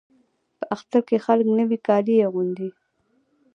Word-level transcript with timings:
په 0.57 0.65
اختر 0.75 1.01
کې 1.07 1.17
خلک 1.25 1.47
نوي 1.59 1.77
کالي 1.87 2.15
اغوندي. 2.27 2.69